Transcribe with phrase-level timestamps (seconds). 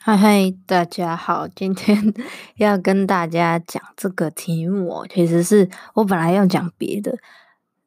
[0.00, 2.14] 嗨嗨，大家好，今天
[2.56, 7.18] 要跟大家讲这个题目哦，其实是我本来要讲别的，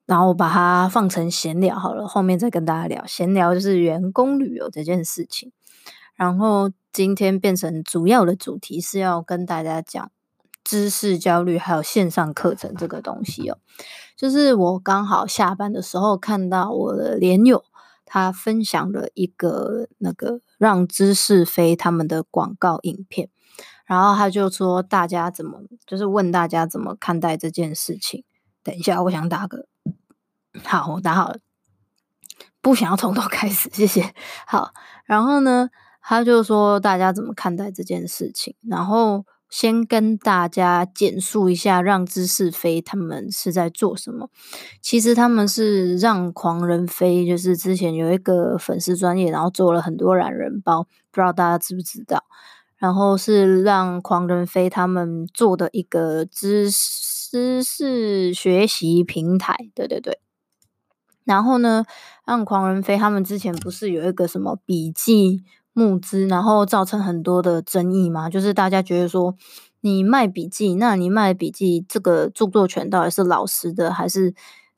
[0.06, 3.04] 然后我把它放成闲聊好了，后面再跟大家聊。
[3.08, 5.54] 闲聊就是员工旅游这件事情，
[6.16, 10.12] 然后今天变成主要的主题是要跟大家讲
[10.66, 13.58] 知识焦虑还有线上课程这个东西哦。
[14.18, 17.64] 就是我刚好下班的时候看到我的连友。
[18.14, 23.30] 他分享了一个那个让知识飞他们的广告影片，
[23.86, 28.26] 然后他就说大家怎么，就是问大家怎么看待这件事情。
[28.64, 29.66] 等一下，我想打个，
[30.66, 31.40] 好，我打好了，
[32.60, 34.14] 不想要从头开始，谢谢。
[34.46, 34.74] 好，
[35.06, 35.70] 然后呢，
[36.02, 39.26] 他就说大家怎么看待这件事情，然后。
[39.52, 44.30] 先跟大家简述一下，让知识飞他们是在做什么。
[44.82, 52.24] 其实他们是让狂人飞，就是之前有一个粉丝专业，然后做了很多懒人包，不知道大家知不知道。
[52.78, 60.20] 然后是让狂人飞他们做的一个知知识学习平台，对对对。
[61.24, 61.86] 然后呢，
[62.26, 65.44] 让狂人飞他们之前不是有一个什么笔记？
[65.74, 69.36] 募资，然后造成很多的争议嘛，就是大家觉得说，
[69.80, 74.34] 你卖笔记，那你卖笔记这个著作权到底是老师的，还是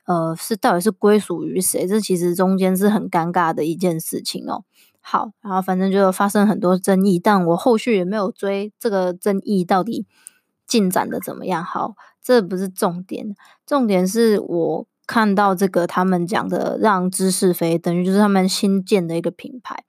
[0.06, 1.86] 呃，是到底是归属于谁？
[1.86, 4.64] 这其实中间是很尴尬的一件事情哦。
[5.00, 10.06] 好，然后反正就发生很多争议，但我后续也没有追这个争议到底
[10.66, 11.62] 进展的怎么样。
[11.62, 13.34] 好，这不是重点，
[13.66, 19.84] 重点是我看到这个他们讲的让知识飞，等于就是他们新建的一个品牌。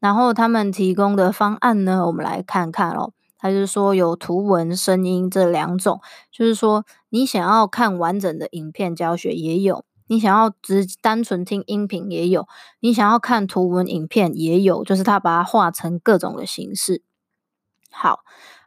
[0.00, 3.12] 然后他们提供的方案呢，我们来看看哦。
[3.42, 12.46] 他就是说有图文、声音这两种，就是说你想要看完整的影片教学也有，你想要只单纯听音频也有，
[12.80, 17.02] 你想要看图文影片也有，就是他把它画成各种的形式。
[17.90, 18.20] 好，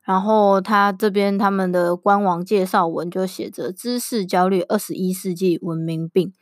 [0.04, 6.34] 然后他这边他们的官网介绍文就写着“知识焦虑，二十一世纪文明病”。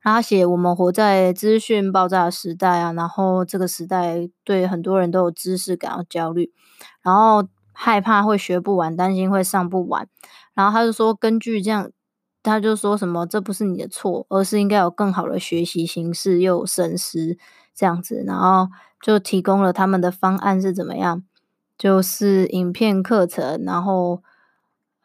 [0.00, 6.50] 然后写：“我们活在资讯爆炸时代啊，然后这个时代对很多人都有知识感到焦虑，
[7.02, 10.08] 然后害怕会学不完，担心会上不完。
[10.54, 11.90] 然后他就说，根据这样，
[12.42, 17.36] 他就说什么，这不是你的错，而是应该有更好的学习形式，又有省时
[17.74, 18.24] 这样子。
[18.26, 18.68] 然后
[19.02, 21.22] 就提供了他们的方案是怎么样，
[21.80, 24.22] 就是影片课程，然后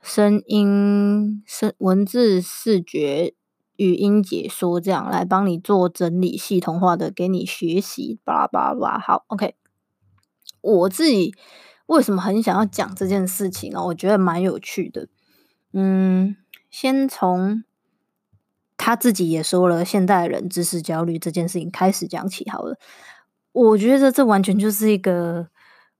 [0.02, 3.34] 声音、声文字、视觉。”
[3.78, 8.98] 语音解说这样来帮你做整理，系统化的给你学习，巴拉巴拉。
[8.98, 9.56] 好，OK。
[10.62, 11.36] 我自己
[11.88, 13.84] 为什么很想要讲这件事情呢？
[13.88, 15.10] 我觉得蛮有趣的。
[15.74, 16.38] 嗯，
[16.72, 17.66] 先从
[18.78, 22.80] 他自己也说了，现代人知识焦虑这件事情开始讲起好了。
[23.52, 25.50] 我觉得这完全就是一个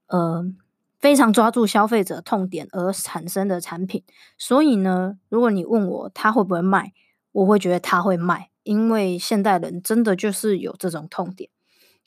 [0.06, 0.42] 呃
[1.06, 4.02] 非常抓住消费者痛点而产生的产品。
[4.36, 6.92] 所以呢，如果你问我他会不会卖？
[7.30, 11.48] 我会觉得他会卖，因为现代人真的就是有这种痛点。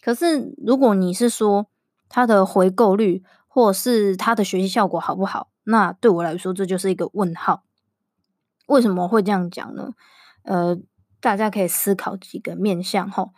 [0.03, 1.67] 可是如果你是说
[2.09, 7.63] 他的回购率，或是他的学习效果好不好，那对我来说这就是一个问号。
[8.67, 9.93] 为什么会这样讲呢？
[10.43, 10.77] 呃，
[11.21, 13.31] 大家可以思考几个面向吼，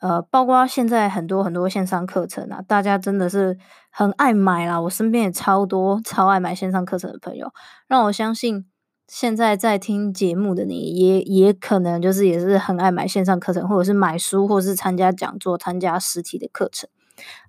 [0.00, 3.58] 呃，包括现在很多很多线上课程啊，大家真的是
[3.90, 4.80] 很爱买啦。
[4.80, 7.52] 我身边也超多超爱买线上课程的朋友，
[7.88, 8.66] 让我相信。
[9.08, 16.90] 现在在听节目的你也也可能就是也是很爱买线上课程，或者是买书，或者是参加讲座、参加实体的课程。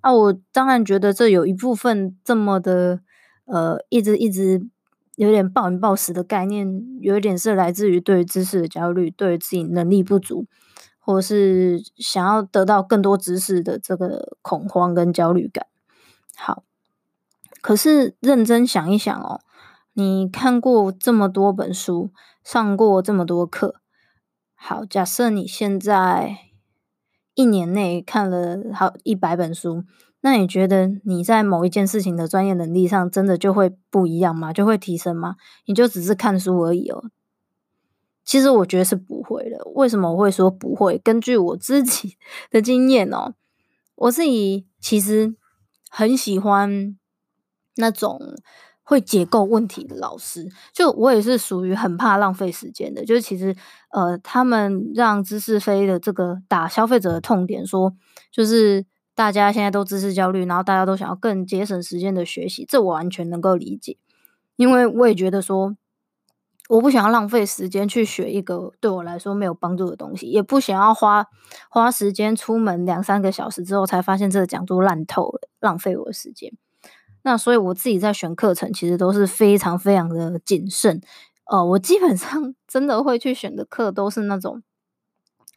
[0.01, 2.99] 啊，我当然觉得这有一部分这么的
[3.45, 4.67] 呃，一直一直
[5.15, 10.45] 有点暴饮暴食的概念，有一点是来自于对于知识的焦虑，对于自己能力不足，
[11.07, 15.65] 或是想要得到更多知识的这个恐慌跟焦虑感。
[16.35, 16.65] 好，
[17.61, 19.39] 可是认真想一想哦。
[19.93, 22.11] 你看过这么多本书，
[22.43, 23.75] 上过这么多课，
[24.53, 26.39] 好，假设你现在
[27.35, 29.85] 一年内看了好一百本书，
[30.19, 34.51] 那你觉得你在某一件事情的专业能力上真的就会不一样吗？
[34.51, 35.37] 就会提升吗？
[35.67, 37.05] 你就只是看书而已哦。
[38.27, 39.57] 其实我觉得是不会的。
[39.73, 40.99] 为什么我会说不会？
[40.99, 42.17] 根据我自己
[42.51, 43.33] 的经验哦，
[43.95, 45.33] 我自己其实
[45.89, 46.95] 很喜欢
[47.77, 48.35] 那种。
[48.89, 53.03] 会解构问题的老师，就我也是属于很怕浪费时间的。
[53.03, 53.53] 就是其实，
[53.91, 57.93] 呃，他们让知识飞的这个打消费者的痛点，说
[58.31, 63.97] 就是大家现在都知识焦虑，然后大家都想要更节省时间的学习，这我完全能够理解。
[64.55, 65.75] 因为我也觉得说，
[66.67, 71.25] 我不想要浪费时间去学一个对我来说没有帮助的东西，也不想要花
[71.69, 76.51] 花时间出门两三个小时之后才发现这个讲座烂透了，浪费我的时间。
[77.23, 81.01] 那所以我自己在选课程，其实都是非常非常的谨慎。
[81.45, 84.61] 呃，我基本上 真的会去选的课，都是那种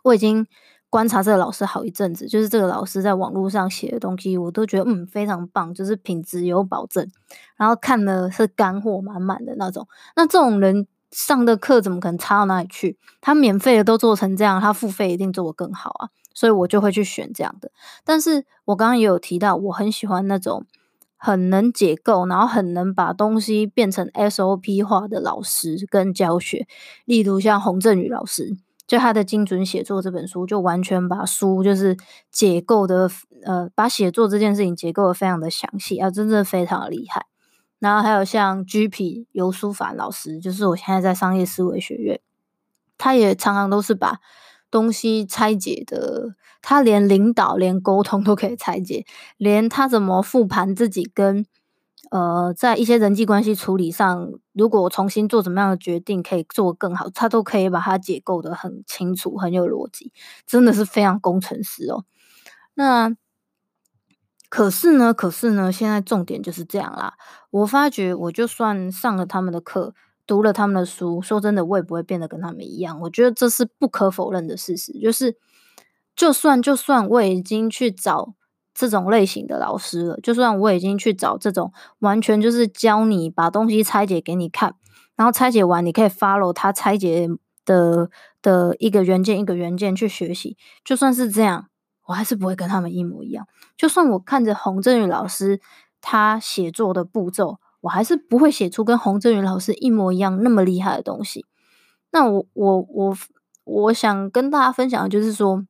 [0.02, 0.46] 我已经
[0.88, 7.08] 观察这个老师好一阵子，就是这个老师在网络上写的东西，我都觉得嗯非常棒，就是品质有保证，
[7.56, 9.86] 然后看的是干货满满的那种。
[10.16, 12.98] 那这种人上的课怎么可能差到哪里去？
[13.20, 16.08] 他免费的都做成这样，他付费一定做得更好啊！
[16.34, 17.70] 所以我就会去选这样的。
[18.04, 20.66] 但是我刚刚也有提到，我很喜欢那种。
[21.22, 26.66] 很能解构，然后很能把东西变成 SOP 化的老师跟教学，
[27.04, 31.94] 例如像洪振宇老师，就他的精准写作这本书，就完全把书就是
[32.32, 33.10] 解构的，
[33.44, 37.26] 呃，把写作这件事情解构的非常的详细啊，真的非常厉害。
[37.80, 42.20] 然后还有像 GP 尤书凡老师，就是我现在在商业思维学院，
[42.96, 44.20] 他也常常都是把
[44.70, 46.36] 东西拆解的。
[46.62, 49.06] 他连领导、连沟通都可以拆解，
[49.38, 51.46] 连他怎么复盘自己跟
[52.10, 60.12] 呃，在一些人际关系处理上，如果重新做怎么样的决定可以做更好，他都可以把它解构得很清楚、很有逻辑，
[60.46, 62.04] 真的是非常工程师哦。
[62.74, 63.14] 那
[64.50, 67.14] 可是呢，可是呢，现在重点就是这样啦。
[67.50, 69.94] 我发觉，我就算上了他们的课，
[70.26, 73.00] 读了他们的书，说真的，我也不会变得跟他们一样。
[73.00, 75.38] 我觉得这是不可否认的事实，就是。
[76.16, 78.34] 就算就算我已经去找
[78.74, 84.74] 这种类型的老师了，就算我已经去找这种完全就是教你把东西拆解给你看，
[85.16, 87.26] 然后拆解完你可以 follow 他拆解
[87.64, 88.10] 的
[88.42, 91.68] 的一个元件一个元件去学习，就算是这样，
[92.10, 93.46] 我还是不会跟他们一模一样。
[93.76, 95.60] 就算我看着洪振宇老师
[96.00, 101.46] 他写作的步骤，我还是不会写出跟洪振宇老师一模一样那么厉害的东西。
[102.10, 103.16] 那我我我
[103.64, 105.66] 我想跟大家分享的就是说。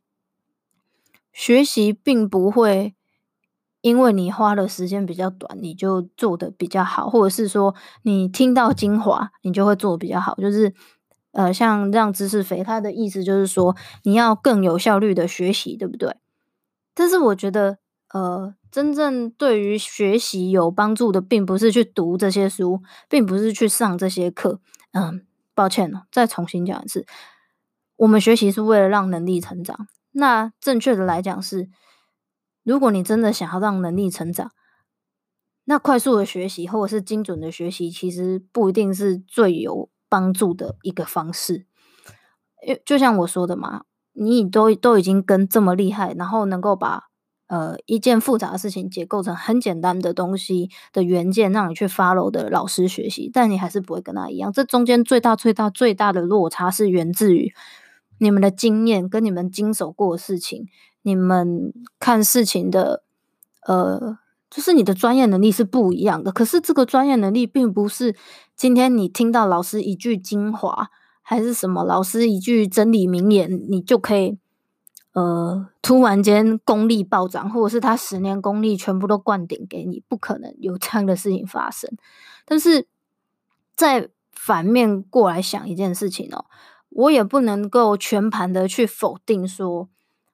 [1.32, 2.92] 学习并不会
[3.82, 7.72] 因为你花的时间比较短，你就做的比较好，或者是说
[8.02, 10.34] 你听到精华，你就会做得比较好。
[10.34, 10.74] 就是
[11.30, 16.16] 呃，像让知识肥，他的意思就是说你要更有效率的学习，对不对？
[16.94, 17.78] 但是我觉得，
[18.12, 24.60] 呃，真正对于学习有帮助的，并不是去读这些书，并不是去上这些课。
[24.92, 27.06] 嗯、抱歉了，再重新讲一次，
[27.96, 29.86] 我们学习是为了让能力成长。
[30.12, 31.68] 那正确的来讲是，
[32.64, 34.50] 如果你真的想要让能力成长，
[35.66, 41.66] 那快速的学习或者是精准的学习，其实不一定是最有帮助的一个方式。
[42.66, 47.04] 因为就像我说的嘛，你都都已经跟这么厉害，然后能够把
[47.46, 54.52] 呃一件复杂的事情解构成很简单的东西的原件，让你去 follow 的老师学习，但你还是不会跟他一样。
[54.52, 57.52] 这中间最大最大最大的落差是源自于。
[58.22, 60.66] 你们的经验跟你们经手过的事情，
[61.00, 63.02] 你们看事情的，
[63.66, 64.18] 呃，
[64.50, 66.30] 就是你的专业能力是不一样的。
[66.30, 68.14] 可是这个专业能力并不是
[68.54, 70.90] 今天你听到老师一句精华，
[71.30, 74.36] 还是什么老师一句真理名言，你就可以，
[75.12, 81.88] 呃，突然间功力暴涨，或者是他十年功力全部都灌顶给你，不可能有这样的事情发生。
[82.44, 82.88] 但是
[83.76, 86.46] 在反面过来想一件事情哦。
[86.88, 89.88] 我也不能够全盘的去否定说，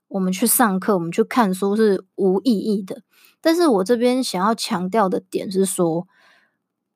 [0.09, 3.03] 我们去上课，我们去看书是无意义的。
[3.43, 6.09] 但是我这边想要强调的点是说，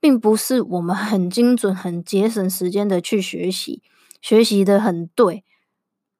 [0.00, 3.82] 并不是我们很精准、很节省时间的去学习，
[4.20, 5.44] 学习的很对，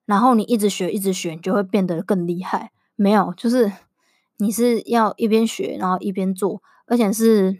[0.05, 2.71] 然后你一直学、一直学，你就会变得更厉害。
[2.95, 3.71] 没有，就是
[4.37, 7.57] 你是要一边学，然后一边做，而且是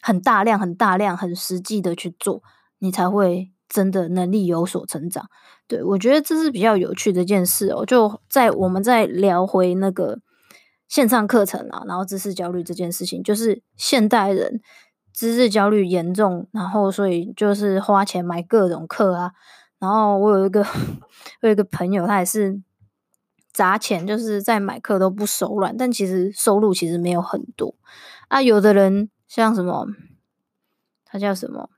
[0.00, 2.42] 很大量、很大量、很实际的去做，
[2.78, 3.50] 你才会。
[3.70, 5.28] 真的能力有所成长，
[5.66, 7.84] 对，我觉得这是比较有趣的一件事哦。
[7.84, 10.20] 就在我们在聊回那个
[10.88, 14.62] 线上课程啊，然后知识焦虑这件事情，就是现代人
[15.18, 19.32] 知识焦虑严重，然后所以就是花钱买各种课啊。
[19.80, 20.60] 然后我有一个
[21.42, 22.60] 我有一个朋友，他也是
[23.52, 27.74] 砸钱，就是在买课都不手软，但其实收入其实没有很多
[28.28, 28.40] 啊。
[28.40, 29.88] 有的人像什么，
[31.04, 31.68] 他叫什么？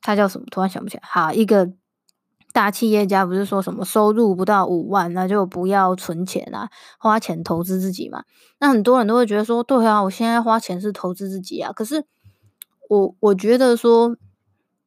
[0.00, 0.46] 他叫什么？
[0.52, 1.02] 突然想不起来。
[1.04, 1.72] 好，一个
[2.58, 8.24] 大企业家不是说什么收入不到五万，那就不要存钱啊，花钱投资自己嘛。
[8.58, 11.70] 那很多人都会觉得说，对啊，我现在花钱是投资自己啊。
[11.70, 12.04] 可是
[12.88, 14.16] 我我觉得说，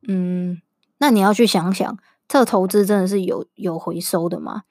[0.06, 0.62] 嗯，
[0.98, 1.98] 那你要去想想，
[2.28, 4.64] 这投资真的是有有回收的吗？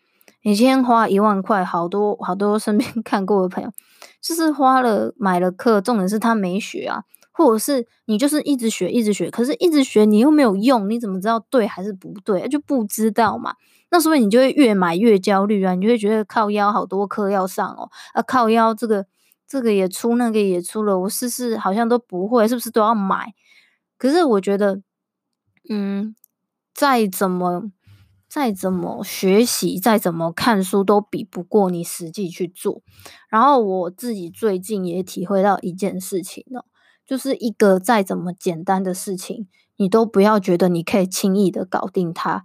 [0.42, 3.73] 你今天花一万块，好多好多身边 看过的朋友，
[4.21, 7.04] 就是花了买了课，重点是他没学啊。
[7.40, 12.47] 或者是你就是一直学一直学，可是一直学你又没有用，你怎么知道对还是不对？
[12.49, 13.54] 就不知道嘛。
[13.90, 19.06] 那所以你就会越买越焦虑啊，你就会觉得靠腰好多课要上哦，啊靠腰这个
[19.49, 23.35] 这个也出，那个也出了，我试试好像都不会，是不是都要买？
[23.99, 24.80] 可是我觉得，
[25.68, 26.14] 嗯，
[26.73, 27.73] 再怎么
[28.28, 32.82] 再怎么学习，再怎么看书，都比不过你实际去做。
[33.28, 36.64] 然后我自己最近也体会到一件事情了，
[37.11, 42.45] 就是一个再怎么简单的事情，你都不要觉得你可以轻易的搞定它。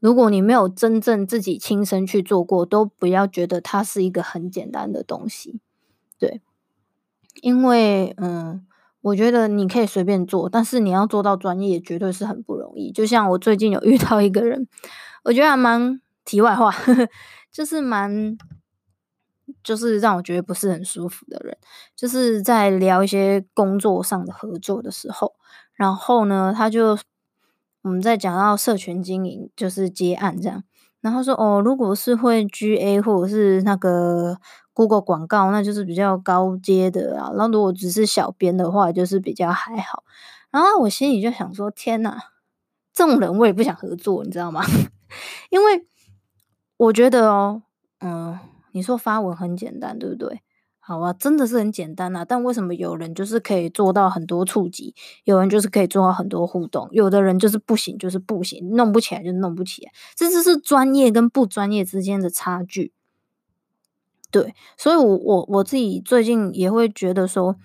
[0.00, 5.60] 如果你没有真正自己亲身去做过，都不要觉得它是一个很简单的东西。
[6.18, 6.40] 对，
[7.42, 8.66] 因为嗯，
[9.02, 12.90] 我觉得你可以随便做，但是你要做到专业，绝对是很不容易。
[12.90, 14.66] 就像我最近有遇到一个人，
[15.22, 16.74] 我觉得还蛮题外话，
[17.52, 18.36] 就是蛮，
[19.62, 21.56] 就是让我觉得不是很舒服的人，
[21.94, 25.34] 就是在聊一些工作上的合作的时候，
[25.74, 26.98] 然后呢，他就
[27.82, 30.62] 我们在讲到社群经营，就是接案这样，
[31.00, 34.38] 然后说哦，如果是会 GA 或者是那个。
[34.76, 40.04] Google 广告那就是比较高阶的啊，然后如果只是小编的话，就是比较还好。
[40.50, 42.22] 然后我心里就想说：天哪，
[42.92, 44.62] 这种人我也不想合作，你知道吗？
[45.48, 45.86] 因为
[46.76, 47.62] 我觉得哦，
[48.00, 48.38] 嗯，
[48.76, 50.42] 你说发文很简单，对不对？
[50.78, 52.26] 好啊，真的是很简单啊。
[52.26, 62.92] 但为什么有人就是可以做到很多触及，有人就是可以做到很多互动，有的人就是不行，就是不行，弄不起来就弄不起来，这就是专业跟不专业之间的差距。
[64.30, 67.56] 对，所以，我我我自己最近也会觉得说，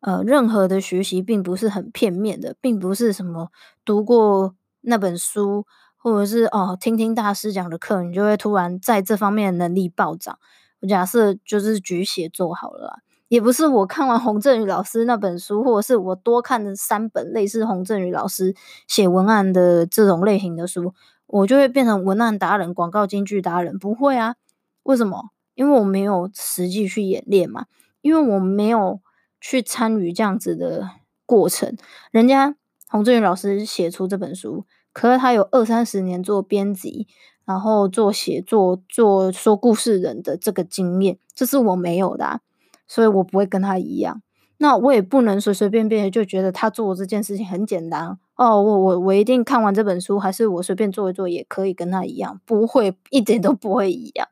[0.00, 3.48] 呃，任何的学习并不是很片面的，并不是什么
[3.84, 5.66] 读过那本书，
[6.02, 10.38] 或者是哦听听大师讲的课，你就会突然在这方面的能力暴涨。
[10.80, 18.54] 我假设就是举写作好了啦，也不是我看完洪振宇老师那本书，或者是我多看了三本类似洪振宇老师
[18.88, 20.94] 写文案的这种类型的书，
[21.26, 24.36] 我就会变成文案达人、广告金句达人，不会啊？
[24.84, 25.30] 为什么？
[25.54, 27.66] 因为我没有实际去演练嘛，
[28.00, 29.00] 因为我没有
[29.38, 30.88] 去参与这样子的
[31.26, 31.76] 过程。
[32.10, 32.56] 人家
[32.88, 34.64] 洪振宇老师写出这本书，
[35.00, 37.08] 可是他有二三十年做编辑，
[37.46, 42.42] 然后做写作、做说故事人的这个经验，这是我没有的，
[42.86, 44.20] 所以我不会跟他一样。
[44.58, 48.62] 那我也不能随随便便就觉得他做这件事情很简单哦。
[48.62, 52.38] 我我我一定看完这本书，还是我随便做一做也可以跟他一样？
[52.44, 54.28] 不会，一点都不会一样，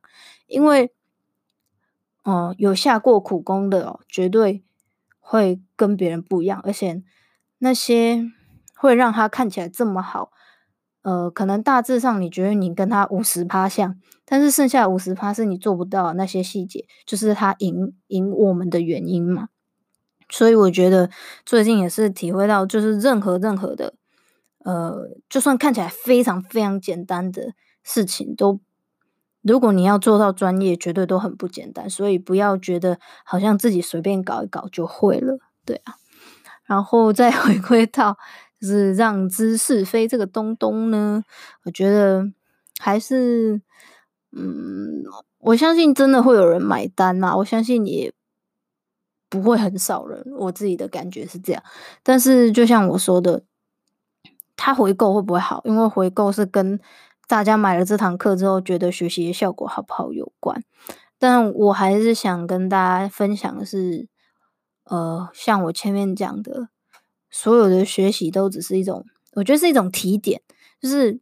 [0.47, 0.93] 因为。
[2.25, 4.63] 哦、嗯，有下过苦功的哦，绝对
[5.19, 6.61] 会跟别人不一样。
[6.63, 7.03] 而且
[7.57, 8.23] 那些
[8.77, 10.31] 会让他看起来这么好，
[11.03, 19.49] 呃，可能大致上你觉得你跟他五十趴像，但是剩下五十趴是你做不到那些细节，就是他赢赢我们的原因嘛。
[20.29, 21.09] 所以我觉得
[21.47, 23.95] 最近也是体会到，就是任何任何的，
[24.65, 28.61] 呃，就算看起来非常非常简单的事情都。
[29.41, 35.95] 如果你要做到专业，绝对都很不简单，所以不要觉得好像自己随便搞一搞就会了，对啊。
[36.67, 38.19] 然后再回归到
[38.61, 41.23] 就是让知是非这个东东呢，
[41.65, 42.25] 我觉得
[42.79, 43.61] 还是，
[44.33, 45.05] 嗯，
[45.39, 48.13] 我相信真的会有人买单呐，我相信也
[49.29, 51.63] 不会很少人，我自己的感觉是这样。
[52.03, 53.43] 但是就像我说的，
[54.57, 55.61] 他回购会不会好？
[55.65, 56.81] 因为回购是跟
[57.29, 60.65] 大家买了这堂课之后，觉得学习效果好不好有关，
[61.19, 64.09] 但我还是想跟大家分享的是，
[64.85, 66.69] 呃，像我前面讲的，
[67.31, 70.43] 所有的学习都只是一种，我觉得是一种提点，
[70.81, 71.21] 就是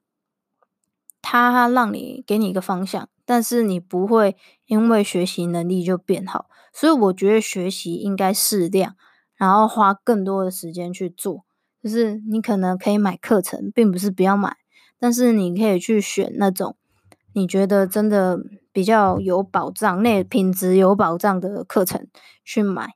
[1.21, 4.37] 它让你给你一个方向，但是你不会
[4.67, 8.95] 因为学习能力就变好，所以我觉得学习应该适量，
[9.37, 11.45] 然后花更多的时间去做，
[11.83, 14.57] 就是你可能可以买课程，并不是不要买。
[14.99, 16.75] 但是你可以去选那种
[17.35, 18.39] 你觉得真的
[18.73, 22.07] 比较有保障、那品质有保障的课程
[22.43, 22.95] 去买，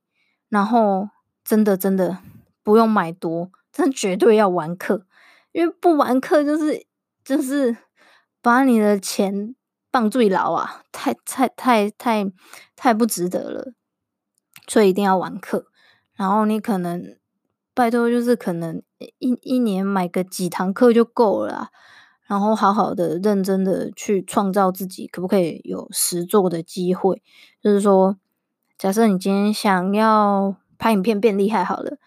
[0.48, 1.10] 然后
[1.44, 2.18] 真的真的
[2.62, 5.06] 不用买多，但绝对要完课，
[5.52, 6.86] 因为不完课就是
[7.24, 7.76] 就是
[8.42, 9.54] 把你的钱
[9.92, 12.26] 放最牢啊，太太太太
[12.76, 13.72] 太不值得了，
[14.66, 15.66] 所以一定要完课。
[16.14, 17.16] 然后你可能
[17.72, 18.82] 拜托，就是可能
[19.18, 21.70] 一一年买个几堂课就够了。
[22.26, 27.20] 然后好好的、认真的去创造自己，可不可以有实作的机会？
[27.60, 28.16] 就是说，
[28.78, 31.98] 假设你今天想要拍影片变厉害，好了，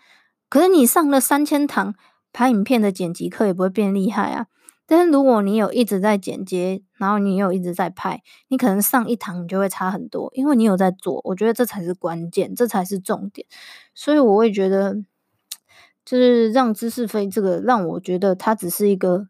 [0.53, 1.95] 可是你上了三千堂
[2.31, 4.45] 拍影片的剪辑课，也不会变厉害啊。
[4.85, 11.19] 但是如果你有一直在剪接，然后你有一直在拍，你可能上一堂你就会差很多，因为你有在做。
[11.23, 13.47] 我觉得这才是关键，这才是重点。
[13.95, 14.93] 所以我会觉得，
[16.05, 19.29] 就是让知识飞这个，让我觉得它只是一个。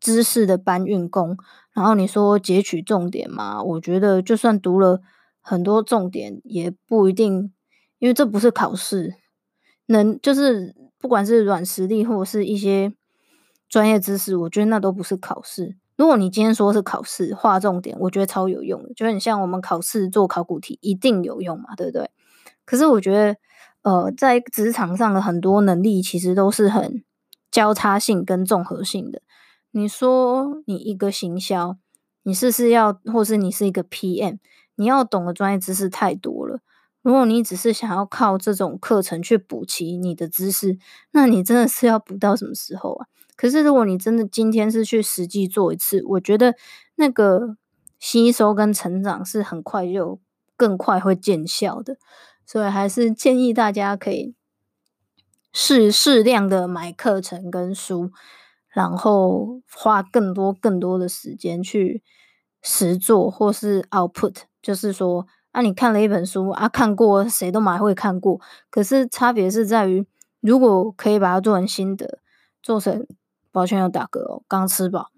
[0.00, 1.36] 知识的搬运工，
[1.74, 3.62] 然后你说截取重点嘛？
[3.62, 5.00] 我觉得就算读了
[5.42, 7.52] 很多重点也不一定，
[7.98, 9.14] 因为这不是考试，
[9.86, 12.92] 能就是不管是软实力或者是一些
[13.68, 15.76] 专业知识，我觉得那都不是考试。
[15.96, 22.10] 如果你今天说是考试划重点，我觉得超有用的，就很像我们考试做考古题一定有用嘛，对不对？
[22.64, 23.36] 可是我觉得，
[23.82, 27.04] 呃，在职场上的很多能力其实都是很
[27.50, 29.22] 交叉性跟综合性的。
[29.70, 31.76] 你说你一个行销，
[32.22, 34.38] 你是不是要，或是你是一个 PM，
[34.76, 36.60] 你要懂的专业知识太多了。
[37.04, 40.78] 如果你只是想要靠这种课程去补齐你的知识，
[41.10, 43.06] 那你真的是要补到什么时候啊？
[43.36, 46.54] 可是，如果你真的今天是去实际做一次，我觉得
[46.94, 47.58] 那个
[48.00, 50.18] 吸收跟成长是很快就
[50.56, 51.98] 更快会见效的，
[52.46, 54.34] 所以还是建议大家可以
[55.52, 58.10] 适适量的买课程跟书，
[58.68, 62.02] 然后花更多更多的时间去
[62.62, 70.06] 实做或是 output，就是说，啊，你看了一本书啊，看过谁都蛮会看过，可是差别是在于，
[70.40, 72.18] 如果可以把它做成心得，
[72.62, 73.06] 做成。
[73.54, 75.12] 抱歉，要打嗝哦，刚吃饱，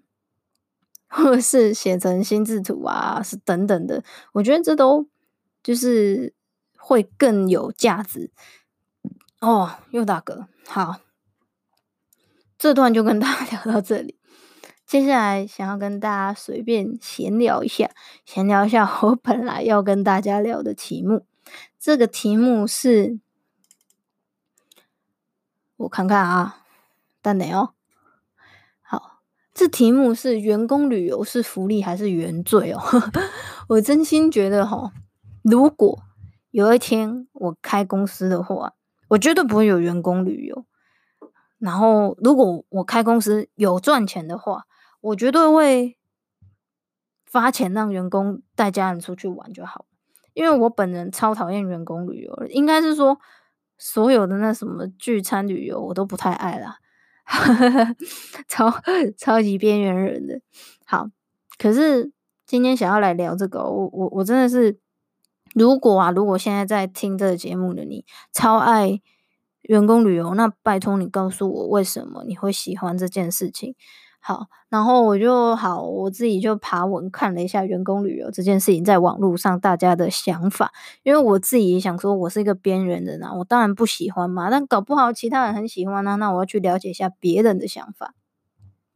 [1.07, 4.03] 或者是写成心智图啊，是等等的，
[4.33, 5.07] 我觉得这都
[5.63, 6.35] 就是
[6.77, 8.29] 会更有价值
[9.41, 9.71] 哦。
[9.89, 10.97] 又打嗝，好，
[12.59, 14.19] 这段就跟大家 聊到这里。
[14.87, 17.91] 接下来想要跟大家随便闲聊一下，
[18.23, 21.25] 闲聊一下我本来要跟大家聊的题目。
[21.77, 23.19] 这个题目是，
[25.75, 26.63] 我看看啊，
[27.21, 27.73] 等等哦。
[28.81, 29.19] 好
[29.53, 32.81] 这题目是员工旅游是福利还是原罪哦？
[33.67, 34.93] 我真心觉得哈，
[35.41, 35.99] 如果
[36.51, 38.73] 有一天我开公司的话，
[39.09, 40.65] 我绝对不会有员工旅游。
[41.59, 44.65] 然后，如果我开公司有赚钱的话，
[45.01, 45.97] 我绝对会
[47.25, 49.85] 发钱让员工带家人出去玩就好。
[50.33, 53.19] 因为我本人超讨厌员工旅游，应该是说
[53.77, 56.77] 所有的那什么聚餐旅游我都不太爱啦。
[58.47, 58.73] 超
[59.17, 60.39] 超级边缘人的，
[60.85, 61.09] 好，
[61.57, 62.11] 可是
[62.45, 64.79] 今天想要来聊这个，我我我真的是，
[65.53, 69.01] 如果啊，如果现在在听这个节目的你超爱
[69.63, 73.75] 员工旅游，那拜托你告诉我为什么你会喜欢这件事情。
[74.27, 88.15] 好，然后我就好，我自己就爬文看了一下员工旅游这件事情在网络上大家的想法，因为我自己也想说，我是一个边缘人啊，我当然不喜欢嘛，但搞不好其他人很喜欢呢，那我要去了解一下别人的想法。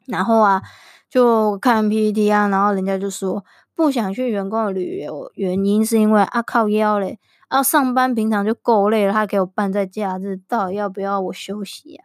[0.06, 0.62] 然后啊，
[1.10, 3.46] 就看 PPT 啊，然后人家就说
[3.82, 12.04] 不想去员工的旅游，原因是因为啊靠腰嘞，啊上班平常就够累了，他给我办在假日，到底要不要我休息呀？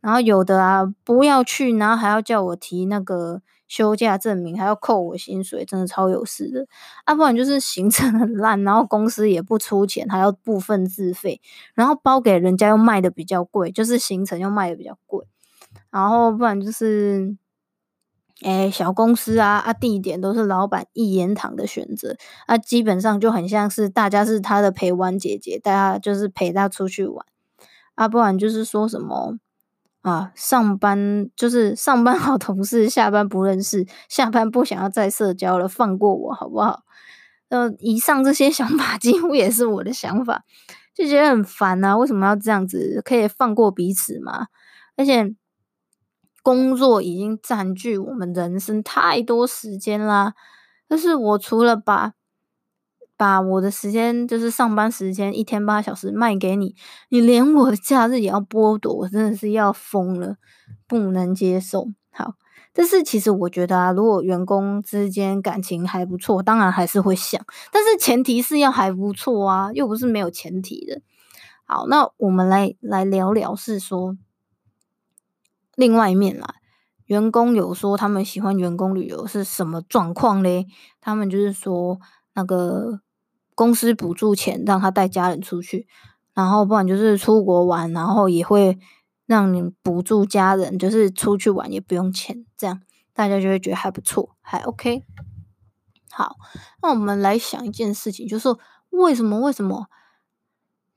[0.00, 6.66] 然后有的啊，不要去，然后还要叫我提那个休假证明，还要扣我薪水，真的超有事的。
[7.04, 11.40] 啊，不然就是行程很烂，然后公司也不出钱，还要部分自费，
[11.74, 15.26] 然后包给人家又卖的比较贵，就是行程又卖的比较贵。
[15.90, 17.36] 然后不然就是，
[18.42, 27.24] 诶小公司啊，啊地点都是老板一言堂的选择，啊基本上就很像是大家是他的陪玩姐姐，大家就是陪他出去玩。
[27.94, 29.38] 啊，不然就是说什么。
[30.02, 36.82] 啊，上班就是上班好同事，下班不认识，下班不想要再社交了，放过我好不好？
[37.48, 40.44] 呃，以上这些想法几乎也是我的想法，
[40.94, 41.96] 就觉得很烦啊。
[41.96, 43.02] 为什么要这样子？
[43.04, 44.46] 可以放过彼此吗？
[44.96, 45.34] 而且
[46.48, 50.32] 工作已经占据我们人生太多时间啦，
[50.88, 52.14] 但是我除了把
[53.18, 56.74] 把我的时间，就是上班时间，一天八小时卖给你，
[57.10, 60.36] 你连我的假日也要剥夺，我真的是要疯了，
[60.86, 61.88] 不能接受。
[62.10, 62.32] 好，
[62.72, 71.02] 但是其实我觉得啊，如果员工之间感情还不错，当然还是会想，但是前提是要还不错啊，又不是没有前提的。
[71.66, 74.16] 好，那我们来来聊聊，是说
[75.78, 76.56] 另外一面啦，
[77.06, 80.66] 员工有说他们喜欢员工旅游是什么状况嘞？
[81.00, 81.98] 他们就是说
[82.34, 83.00] 那个。
[83.54, 85.88] 公司补助钱让他带家人出去，
[86.32, 88.78] 然后不然就是出国玩，然后也会
[89.26, 92.80] 让你补助家人，就是出去玩也不用钱，这样
[93.12, 95.02] 大家就会觉得还不错，还 OK。
[96.08, 96.36] 好，
[96.80, 98.48] 那我们来想一件事情，就是
[98.90, 99.88] 为什么为什么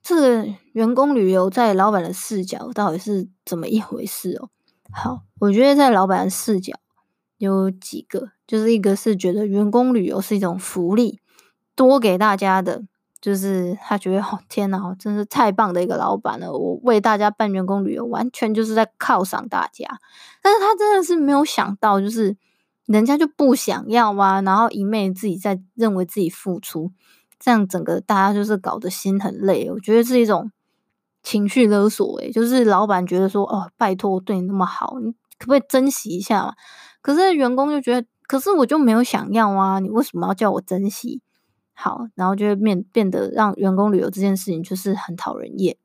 [0.00, 4.50] 这个员工旅游在老板的视角到底是怎么一回事哦？
[4.92, 6.74] 好，我觉得在老板的视角
[7.38, 11.18] 有几个，就是一个是觉得员工旅游是一种福利。
[11.74, 12.82] 多给大家的，
[13.18, 16.52] 就是他觉得，哦，天哪，真是太棒的一个老板了！
[16.52, 19.88] 我为大家办员工旅游，完全就是在犒赏大家。
[20.42, 22.36] 但是他真的是没有想到，就是
[22.84, 26.92] 人家就不想要啊，然后一昧自己在认为自己付出，
[27.40, 29.70] 这样整个大家就是搞得心很累。
[29.70, 30.52] 我觉得是一种
[31.22, 36.54] 情绪勒索，诶，就是老板觉得说，哦，拜托，我对你那么好，你可不可以珍惜一下嘛？
[37.00, 41.20] 可是员工就觉得，可是我就没有想要啊，你为什么要叫我珍惜？
[41.74, 45.76] 好，然后就会变变得让员工旅游这件事情就是很讨人厌。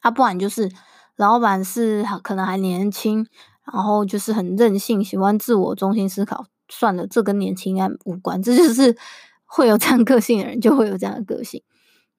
[0.00, 0.70] 啊，不然就是
[1.16, 3.26] 老板是可能还年轻，
[3.72, 6.46] 然后就是很任性，喜欢自我中心思考。
[6.68, 8.96] 算了，这跟年轻人无关，这就是
[9.44, 11.62] 会有这样个性的人就会有这样的个性。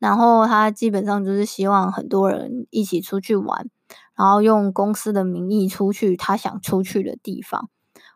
[0.03, 3.69] 然后他基本上就是希望很多人一起出去玩，
[4.17, 7.69] 然后用公司的名义出去他想出去的地方。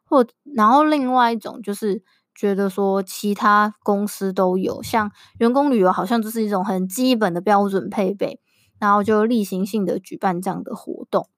[0.03, 2.03] 或然后另外一种就是
[2.35, 8.41] 觉得说其他公司都有，像员工旅游好像就是一种很基本的标准配备，
[8.79, 11.29] 然后就例行性的举办这样的活动。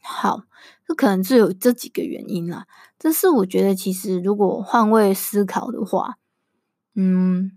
[0.00, 0.44] 好，
[0.86, 2.66] 这可能是有这几个原因啦。
[3.00, 6.18] 这是我觉得其实如果换位思考的话，
[6.94, 7.50] 嗯，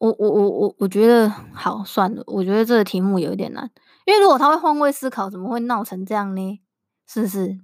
[0.00, 3.70] 我我我我我觉得好算了，我觉得这个题目有点难，
[4.06, 6.60] 因为如果他会换位思考，怎么会闹成这样呢？
[7.06, 7.60] 是不是？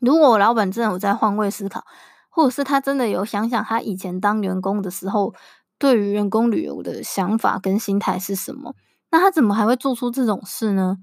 [0.00, 1.84] 如果老板真的有在换位思考，
[2.30, 5.32] 或者是他真的有想想他以前当员工的时候，
[5.78, 8.74] 对于员工旅游的想法跟心态是什么，
[9.12, 10.98] 那他怎么还会做出这种事呢？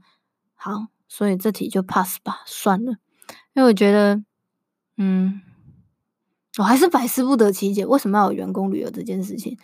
[0.56, 2.98] 好，所以这题就 pass 吧，算了，
[3.54, 4.22] 因为我觉得，
[4.98, 5.42] 嗯，
[6.58, 9.58] 我还是百思不得其解，为什么要有员工旅游这件事情？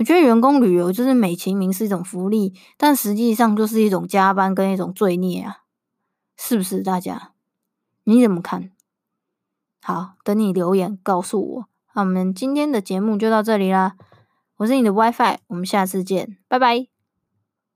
[0.00, 5.58] 我觉得员工旅游就是美其名是一种福利，但实际上就是一种加班跟一种罪孽啊，
[6.38, 6.80] 是不是？
[6.80, 7.32] 大家
[8.04, 8.70] 你怎么看？
[9.82, 11.64] 好，等你留言告诉我。
[11.92, 13.96] 那我们今天的节目就到这里啦，
[14.56, 16.99] 我是你的 WiFi，我们下次见，拜拜。